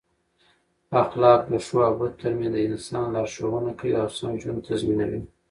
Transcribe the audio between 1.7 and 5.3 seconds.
او بدو ترمنځ د انسان لارښوونه کوي او سم ژوند تضمینوي.